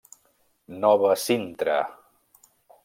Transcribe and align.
Nova 0.85 1.13
Sintra. 1.25 1.79